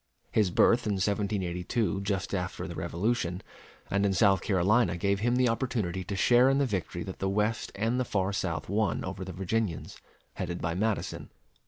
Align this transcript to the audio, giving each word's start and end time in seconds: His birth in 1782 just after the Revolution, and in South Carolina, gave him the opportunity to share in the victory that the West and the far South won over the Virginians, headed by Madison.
His 0.31 0.49
birth 0.49 0.87
in 0.87 0.93
1782 0.93 2.01
just 2.01 2.33
after 2.33 2.67
the 2.67 2.73
Revolution, 2.73 3.43
and 3.91 4.03
in 4.03 4.13
South 4.13 4.41
Carolina, 4.41 4.97
gave 4.97 5.19
him 5.19 5.35
the 5.35 5.47
opportunity 5.47 6.03
to 6.05 6.15
share 6.15 6.49
in 6.49 6.57
the 6.57 6.65
victory 6.65 7.03
that 7.03 7.19
the 7.19 7.29
West 7.29 7.71
and 7.75 7.99
the 7.99 8.03
far 8.03 8.33
South 8.33 8.67
won 8.67 9.05
over 9.05 9.23
the 9.23 9.31
Virginians, 9.31 10.01
headed 10.33 10.59
by 10.59 10.73
Madison. 10.73 11.29